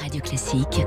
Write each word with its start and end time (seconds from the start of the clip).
Radio 0.00 0.20
Classique, 0.22 0.86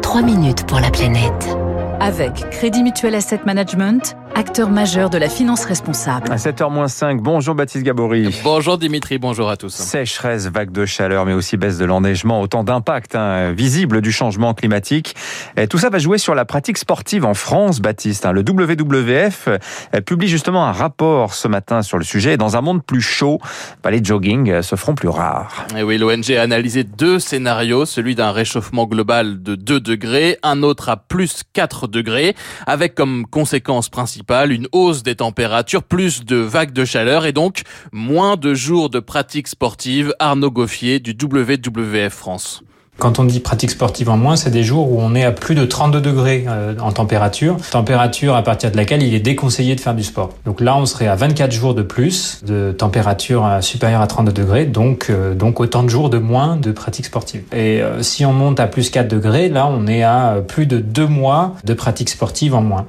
3 0.00 0.22
minutes 0.22 0.66
pour 0.66 0.80
la 0.80 0.90
planète. 0.90 1.56
Avec 2.00 2.32
Crédit 2.50 2.82
Mutuel 2.82 3.14
Asset 3.14 3.40
Management, 3.44 4.16
acteur 4.34 4.68
majeur 4.68 5.10
de 5.10 5.18
la 5.18 5.28
finance 5.28 5.64
responsable. 5.64 6.30
À 6.32 6.36
7h-5, 6.36 7.18
bonjour 7.20 7.54
Baptiste 7.54 7.84
Gabory. 7.84 8.34
Bonjour 8.42 8.78
Dimitri, 8.78 9.18
bonjour 9.18 9.48
à 9.48 9.56
tous. 9.56 9.72
Sécheresse, 9.72 10.48
vague 10.48 10.72
de 10.72 10.84
chaleur, 10.84 11.24
mais 11.24 11.32
aussi 11.32 11.56
baisse 11.56 11.78
de 11.78 11.84
l'enneigement, 11.84 12.40
autant 12.40 12.64
d'impacts 12.64 13.14
hein, 13.14 13.52
visibles 13.52 14.00
du 14.00 14.10
changement 14.10 14.52
climatique. 14.52 15.14
Et 15.56 15.68
tout 15.68 15.78
ça 15.78 15.88
va 15.88 15.98
jouer 15.98 16.18
sur 16.18 16.34
la 16.34 16.44
pratique 16.44 16.78
sportive 16.78 17.24
en 17.24 17.34
France, 17.34 17.80
Baptiste. 17.80 18.26
Hein. 18.26 18.32
Le 18.32 18.40
WWF 18.40 19.48
euh, 19.48 20.00
publie 20.00 20.28
justement 20.28 20.66
un 20.66 20.72
rapport 20.72 21.34
ce 21.34 21.46
matin 21.46 21.82
sur 21.82 21.98
le 21.98 22.04
sujet. 22.04 22.36
Dans 22.36 22.56
un 22.56 22.60
monde 22.60 22.82
plus 22.84 23.02
chaud, 23.02 23.38
bah, 23.84 23.92
les 23.92 24.02
jogging 24.02 24.50
euh, 24.50 24.62
se 24.62 24.74
feront 24.74 24.96
plus 24.96 25.08
rares. 25.08 25.66
Et 25.76 25.82
oui, 25.84 25.96
l'ONG 25.96 26.32
a 26.32 26.42
analysé 26.42 26.82
deux 26.82 27.20
scénarios, 27.20 27.86
celui 27.86 28.16
d'un 28.16 28.32
réchauffement 28.32 28.86
global 28.86 29.42
de 29.42 29.54
2 29.54 29.78
degrés, 29.78 30.38
un 30.42 30.64
autre 30.64 30.88
à 30.88 30.96
plus 30.96 31.42
4 31.52 31.86
degrés, 31.86 32.34
avec 32.66 32.96
comme 32.96 33.26
conséquence 33.26 33.88
principale 33.88 34.23
une 34.30 34.68
hausse 34.72 35.02
des 35.02 35.16
températures, 35.16 35.82
plus 35.82 36.24
de 36.24 36.36
vagues 36.36 36.72
de 36.72 36.84
chaleur 36.84 37.26
et 37.26 37.32
donc 37.32 37.62
moins 37.92 38.36
de 38.36 38.54
jours 38.54 38.90
de 38.90 39.00
pratique 39.00 39.48
sportive. 39.48 40.14
Arnaud 40.18 40.50
Goffier 40.50 40.98
du 40.98 41.12
WWF 41.12 42.12
France. 42.12 42.62
Quand 42.98 43.18
on 43.18 43.24
dit 43.24 43.40
pratique 43.40 43.72
sportive 43.72 44.08
en 44.08 44.16
moins, 44.16 44.36
c'est 44.36 44.50
des 44.50 44.62
jours 44.62 44.92
où 44.92 45.00
on 45.00 45.16
est 45.16 45.24
à 45.24 45.32
plus 45.32 45.56
de 45.56 45.64
32 45.64 46.00
degrés 46.00 46.44
euh, 46.46 46.74
en 46.80 46.92
température, 46.92 47.56
température 47.70 48.36
à 48.36 48.42
partir 48.42 48.70
de 48.70 48.76
laquelle 48.76 49.02
il 49.02 49.14
est 49.14 49.20
déconseillé 49.20 49.74
de 49.74 49.80
faire 49.80 49.96
du 49.96 50.04
sport. 50.04 50.30
Donc 50.44 50.60
là, 50.60 50.76
on 50.76 50.86
serait 50.86 51.08
à 51.08 51.16
24 51.16 51.50
jours 51.50 51.74
de 51.74 51.82
plus 51.82 52.44
de 52.44 52.70
température 52.70 53.44
euh, 53.44 53.60
supérieure 53.60 54.00
à 54.00 54.06
32 54.06 54.32
degrés, 54.32 54.66
donc 54.66 55.08
euh, 55.10 55.34
donc 55.34 55.58
autant 55.58 55.82
de 55.82 55.88
jours 55.88 56.08
de 56.08 56.18
moins 56.18 56.56
de 56.56 56.70
pratique 56.70 57.06
sportive. 57.06 57.42
Et 57.52 57.82
si 58.00 58.24
on 58.24 58.32
monte 58.32 58.60
à 58.60 58.68
plus 58.68 58.90
4 58.90 59.08
degrés, 59.08 59.48
là, 59.48 59.66
on 59.66 59.88
est 59.88 60.04
à 60.04 60.36
plus 60.46 60.66
de 60.66 60.78
2 60.78 61.06
mois 61.06 61.56
de 61.64 61.74
pratique 61.74 62.08
sportive 62.08 62.54
en 62.54 62.62
moins. 62.62 62.86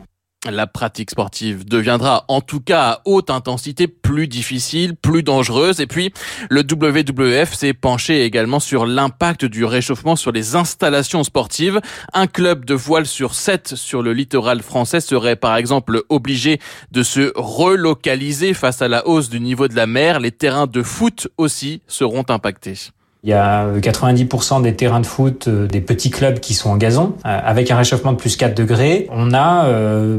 La 0.52 0.68
pratique 0.68 1.10
sportive 1.10 1.66
deviendra 1.66 2.24
en 2.28 2.40
tout 2.40 2.60
cas 2.60 2.82
à 2.84 3.02
haute 3.06 3.32
intensité 3.32 3.88
plus 3.88 4.28
difficile, 4.28 4.96
plus 4.96 5.24
dangereuse. 5.24 5.80
Et 5.80 5.88
puis, 5.88 6.14
le 6.52 6.62
WWF 6.62 7.54
s'est 7.54 7.74
penché 7.74 8.24
également 8.24 8.60
sur 8.60 8.86
l'impact 8.86 9.46
du 9.46 9.66
réchauffement 9.66 10.16
sur 10.16 10.32
les 10.32 10.56
installations 10.56 11.24
sportives. 11.24 11.82
Un 12.14 12.28
club 12.28 12.64
de 12.64 12.76
voile 12.76 13.08
sur 13.08 13.34
sept 13.34 13.74
sur 13.74 14.04
le 14.04 14.14
littoral 14.14 14.62
français 14.62 15.00
serait 15.00 15.36
par 15.36 15.58
exemple 15.58 16.04
obligé 16.10 16.60
de 16.92 17.02
se 17.02 17.32
relocaliser 17.36 18.54
face 18.54 18.84
à 18.84 18.88
la 18.88 19.08
hausse 19.08 19.30
du 19.30 19.40
niveau 19.40 19.68
de 19.68 19.76
la 19.76 19.88
mer. 19.88 20.20
Les 20.20 20.32
terrains 20.32 20.68
de 20.68 20.84
foot 20.84 21.28
aussi 21.38 21.82
seront 21.88 22.26
impactés. 22.30 22.92
Il 23.26 23.30
y 23.30 23.34
a 23.34 23.68
90% 23.80 24.60
euh, 24.60 24.62
des 24.62 24.76
terrains 24.76 25.00
de 25.00 25.06
foot 25.08 25.48
euh, 25.48 25.66
des 25.66 25.82
petits 25.82 26.12
clubs 26.12 26.40
qui 26.40 26.54
sont 26.54 26.70
en 26.70 26.78
gazon. 26.78 27.14
Euh, 27.26 27.40
avec 27.44 27.72
un 27.72 27.76
réchauffement 27.76 28.12
de 28.12 28.18
plus 28.18 28.38
4 28.38 28.56
degrés, 28.56 29.08
on 29.12 29.34
a 29.34 29.66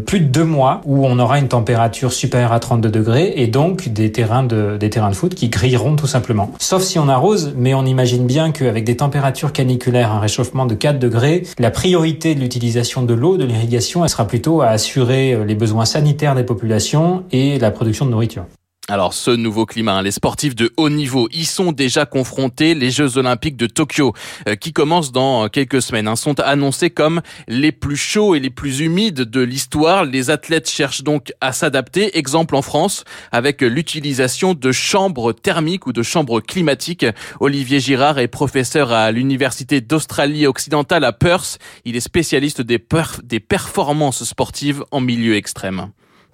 plus 0.04 0.20
de 0.20 0.24
deux 0.24 0.44
mois 0.44 0.80
où 0.84 1.06
on 1.06 1.18
aura 1.20 1.38
une 1.38 1.46
température 1.46 2.12
supérieure 2.12 2.52
à 2.52 2.58
32 2.58 2.90
degrés 2.90 3.32
et 3.36 3.46
donc 3.46 3.88
des 3.88 4.10
terrains 4.10 4.42
de, 4.42 4.76
des 4.76 4.90
terrains 4.90 5.10
de 5.10 5.14
foot 5.14 5.34
qui 5.34 5.48
grilleront 5.48 5.94
tout 5.94 6.08
simplement. 6.08 6.50
Sauf 6.58 6.82
si 6.82 6.98
on 6.98 7.08
arrose, 7.08 7.54
mais 7.56 7.74
on 7.74 7.84
imagine 7.84 8.26
bien 8.26 8.50
qu'avec 8.50 8.84
des 8.84 8.96
températures 8.96 9.52
caniculaires, 9.52 10.12
un 10.12 10.18
réchauffement 10.18 10.66
de 10.66 10.74
4 10.74 10.98
degrés, 10.98 11.44
la 11.58 11.70
priorité 11.70 12.34
de 12.34 12.40
l'utilisation 12.40 13.02
de 13.02 13.14
l'eau, 13.14 13.36
de 13.36 13.44
l'irrigation, 13.44 14.02
elle 14.02 14.10
sera 14.10 14.26
plutôt 14.26 14.62
à 14.62 14.68
assurer 14.68 15.38
les 15.46 15.54
besoins 15.54 15.84
sanitaires 15.84 16.34
des 16.34 16.44
populations 16.44 17.22
et 17.30 17.58
la 17.60 17.70
production 17.70 18.04
de 18.04 18.10
nourriture. 18.10 18.46
Alors 18.88 19.14
ce 19.14 19.32
nouveau 19.32 19.66
climat, 19.66 19.94
hein, 19.94 20.02
les 20.02 20.12
sportifs 20.12 20.54
de 20.54 20.72
haut 20.76 20.90
niveau 20.90 21.28
y 21.32 21.44
sont 21.44 21.72
déjà 21.72 22.06
confrontés. 22.06 22.72
Les 22.76 22.92
Jeux 22.92 23.18
olympiques 23.18 23.56
de 23.56 23.66
Tokyo, 23.66 24.12
euh, 24.46 24.54
qui 24.54 24.72
commencent 24.72 25.10
dans 25.10 25.48
quelques 25.48 25.82
semaines, 25.82 26.06
hein, 26.06 26.14
sont 26.14 26.38
annoncés 26.38 26.90
comme 26.90 27.20
les 27.48 27.72
plus 27.72 27.96
chauds 27.96 28.36
et 28.36 28.38
les 28.38 28.48
plus 28.50 28.78
humides 28.78 29.22
de 29.22 29.40
l'histoire. 29.40 30.04
Les 30.04 30.30
athlètes 30.30 30.70
cherchent 30.70 31.02
donc 31.02 31.32
à 31.40 31.50
s'adapter. 31.50 32.16
Exemple 32.16 32.54
en 32.54 32.62
France, 32.62 33.02
avec 33.32 33.60
l'utilisation 33.60 34.54
de 34.54 34.70
chambres 34.70 35.32
thermiques 35.32 35.88
ou 35.88 35.92
de 35.92 36.04
chambres 36.04 36.40
climatiques. 36.40 37.06
Olivier 37.40 37.80
Girard 37.80 38.20
est 38.20 38.28
professeur 38.28 38.92
à 38.92 39.10
l'Université 39.10 39.80
d'Australie 39.80 40.46
occidentale 40.46 41.02
à 41.02 41.12
Perth. 41.12 41.58
Il 41.84 41.96
est 41.96 42.00
spécialiste 42.00 42.60
des, 42.60 42.80
des 43.24 43.40
performances 43.40 44.22
sportives 44.22 44.84
en 44.92 45.00
milieu 45.00 45.34
extrême. 45.34 45.88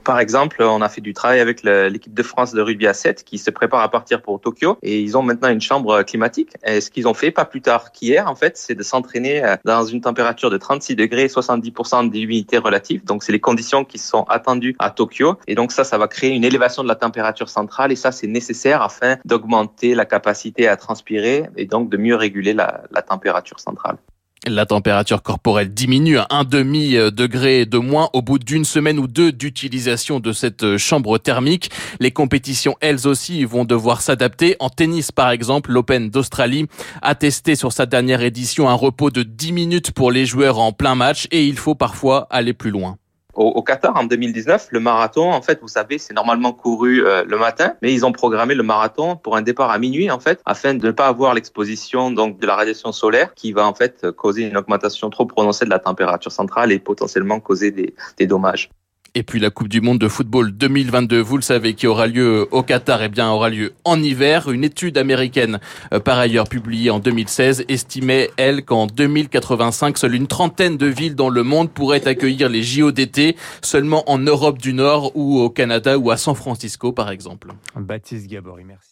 Par 0.05 0.19
exemple, 0.19 0.63
on 0.63 0.81
a 0.81 0.89
fait 0.89 1.01
du 1.01 1.13
travail 1.15 1.39
avec 1.39 1.63
l'équipe 1.63 2.13
de 2.13 2.23
France 2.23 2.53
de 2.53 2.61
rugby 2.61 2.87
à 2.87 2.95
7 2.95 3.23
qui 3.25 3.39
se 3.39 3.51
prépare 3.51 3.81
à 3.81 3.91
partir 3.91 4.21
pour 4.21 4.41
Tokyo 4.41 4.77
et 4.83 5.01
ils 5.01 5.17
ont 5.17 5.23
maintenant 5.23 5.49
une 5.49 5.61
chambre 5.61 6.03
climatique. 6.03 6.51
Et 6.67 6.81
ce 6.81 6.91
qu'ils 6.91 7.07
ont 7.07 7.15
fait, 7.15 7.31
pas 7.31 7.45
plus 7.45 7.61
tard 7.61 7.93
qu'hier, 7.93 8.29
en 8.29 8.35
fait, 8.35 8.57
c'est 8.57 8.75
de 8.75 8.83
s'entraîner 8.83 9.45
euh, 9.45 9.57
dans 9.65 9.85
une 9.85 10.01
température 10.01 10.51
de 10.51 10.57
36 10.57 10.97
degrés, 10.97 11.27
70% 11.27 12.11
d'humidité 12.11 12.59
relative. 12.59 13.05
Donc, 13.05 13.23
c'est 13.23 13.33
les 13.33 13.41
conditions 13.41 13.85
qui 13.85 13.99
sont 13.99 14.25
attendues 14.25 14.75
à 14.81 14.91
Tokyo. 14.91 15.37
Et 15.47 15.55
donc, 15.55 15.71
ça, 15.71 15.85
ça 15.85 15.99
va 15.99 16.09
créer 16.09 16.31
une 16.31 16.45
élévation 16.45 16.83
de 16.83 16.89
la 16.89 16.97
température 16.97 17.49
centrale 17.49 17.93
et 17.93 17.97
ça, 17.97 18.11
c'est 18.11 18.27
nécessaire 18.27 18.83
afin 18.83 19.17
d'augmenter 19.25 19.95
la 19.95 20.05
capacité 20.05 20.67
à 20.67 20.77
transpirer 20.77 21.49
et 21.57 21.67
donc 21.67 21.91
de 21.91 21.97
mieux 21.97 22.17
réguler 22.17 22.55
la, 22.55 22.83
la 22.91 23.03
température 23.03 23.61
centrale. 23.61 23.97
La 24.49 24.67
température 24.67 25.23
corporelle 25.23 25.73
diminue 25.73 26.19
à 26.19 26.27
un 26.31 26.43
demi 26.43 26.95
degré 26.95 27.65
de 27.65 27.79
moins 27.79 28.11
au 28.13 28.23
bout 28.23 28.41
d'une 28.41 28.65
semaine 28.65 28.99
ou 28.99 29.07
deux 29.07 29.31
d'utilisation 29.31 30.19
de 30.19 30.33
cette 30.33 30.79
chambre 30.79 31.19
thermique. 31.19 31.71
Les 32.01 32.11
compétitions, 32.11 32.77
elles 32.81 33.07
aussi, 33.07 33.45
vont 33.45 33.65
devoir 33.65 34.03
s'adapter. 34.03 34.57
En 34.59 34.69
tennis, 34.69 35.13
par 35.13 35.31
exemple, 35.31 35.71
l'Open 35.71 36.11
d'Australie 36.11 36.67
a 37.03 37.15
testé 37.15 37.55
sur 37.55 37.73
sa 37.73 37.87
dernière 37.87 38.23
édition 38.23 38.69
un 38.69 38.75
repos 38.75 39.11
de 39.11 39.23
10 39.23 39.53
minutes 39.53 39.93
pour 39.93 40.11
les 40.11 40.27
joueurs 40.27 40.59
en 40.59 40.73
plein 40.73 40.97
match 40.97 41.29
et 41.31 41.47
il 41.47 41.57
faut 41.57 41.77
parfois 41.77 42.27
aller 42.31 42.53
plus 42.53 42.71
loin 42.71 42.97
au, 43.35 43.63
Qatar 43.63 43.97
en 43.97 44.05
2019, 44.05 44.69
le 44.71 44.81
marathon, 44.81 45.33
en 45.33 45.43
fait, 45.43 45.61
vous 45.61 45.69
savez, 45.69 45.99
c'est 45.99 46.15
normalement 46.15 46.53
couru 46.53 47.07
euh, 47.07 47.25
le 47.25 47.39
matin, 47.39 47.75
mais 47.83 47.93
ils 47.93 48.05
ont 48.05 48.13
programmé 48.13 48.55
le 48.55 48.63
marathon 48.63 49.17
pour 49.17 49.37
un 49.37 49.43
départ 49.43 49.71
à 49.71 49.79
minuit, 49.79 50.11
en 50.11 50.21
fait, 50.21 50.41
afin 50.45 50.75
de 50.75 50.87
ne 50.87 50.93
pas 50.93 51.07
avoir 51.07 51.35
l'exposition 51.35 52.11
donc 52.11 52.39
de 52.39 52.47
la 52.47 52.57
radiation 52.57 52.93
solaire 52.93 53.35
qui 53.35 53.53
va 53.53 53.67
en 53.67 53.75
fait 53.75 54.11
causer 54.13 54.43
une 54.43 54.57
augmentation 54.57 55.11
trop 55.11 55.27
prononcée 55.27 55.65
de 55.65 55.71
la 55.71 55.79
température 55.79 56.33
centrale 56.33 56.73
et 56.73 56.79
potentiellement 56.79 57.41
causer 57.41 57.71
des, 57.71 57.95
des 58.19 58.27
dommages. 58.27 58.71
Et 59.15 59.25
puis 59.25 59.41
la 59.41 59.51
Coupe 59.51 59.69
du 59.69 59.83
Monde 59.83 59.99
de 59.99 60.09
football 60.09 60.53
2022, 60.53 61.21
vous 61.21 61.37
le 61.37 61.43
savez, 61.43 61.75
qui 61.75 61.87
aura 61.87 62.07
lieu 62.07 62.49
au 62.51 62.63
Qatar, 62.63 63.03
eh 63.03 63.11
bien 63.11 63.29
aura 63.29 63.51
lieu 63.51 63.75
en 63.85 64.03
hiver. 64.03 64.51
Une 64.51 64.65
étude 64.65 64.97
américaine, 64.97 65.61
euh, 65.93 66.01
par 66.01 66.19
ailleurs 66.19 66.49
publiée 66.49 66.89
en 66.89 66.99
2016, 66.99 67.67
estimait 67.69 68.31
elle 68.39 68.65
qu'en 68.65 68.87
2085, 68.87 69.99
seule 69.99 70.15
une 70.15 70.29
trentaine 70.29 70.79
de 70.79 70.87
villes 70.87 71.15
dans 71.15 71.29
le 71.29 71.43
monde 71.43 71.71
pourraient 71.71 72.09
accueillir 72.09 72.49
les 72.49 72.63
JO 72.63 72.91
d'été, 72.91 73.37
seulement 73.61 74.03
en 74.11 74.17
Europe 74.17 74.57
du 74.57 74.73
Nord 74.73 75.13
ou 75.15 75.41
au 75.41 75.51
Canada 75.51 75.99
ou 75.99 76.11
à 76.11 76.17
San 76.17 76.35
Francisco, 76.35 76.93
par 76.93 77.11
exemple. 77.11 77.49
Baptiste 77.77 78.29
Gabory, 78.29 78.65
merci. 78.65 78.92